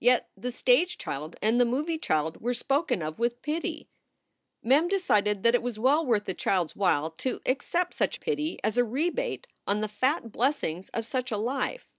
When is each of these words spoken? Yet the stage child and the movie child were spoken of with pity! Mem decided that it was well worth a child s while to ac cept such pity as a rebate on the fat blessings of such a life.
Yet 0.00 0.28
the 0.36 0.50
stage 0.50 0.98
child 0.98 1.36
and 1.40 1.60
the 1.60 1.64
movie 1.64 1.96
child 1.96 2.40
were 2.40 2.54
spoken 2.54 3.02
of 3.02 3.20
with 3.20 3.40
pity! 3.40 3.88
Mem 4.64 4.88
decided 4.88 5.44
that 5.44 5.54
it 5.54 5.62
was 5.62 5.78
well 5.78 6.04
worth 6.04 6.28
a 6.28 6.34
child 6.34 6.70
s 6.72 6.74
while 6.74 7.12
to 7.22 7.40
ac 7.46 7.58
cept 7.62 7.94
such 7.94 8.18
pity 8.18 8.58
as 8.64 8.76
a 8.76 8.82
rebate 8.82 9.46
on 9.68 9.80
the 9.80 9.86
fat 9.86 10.32
blessings 10.32 10.88
of 10.88 11.06
such 11.06 11.30
a 11.30 11.36
life. 11.38 11.94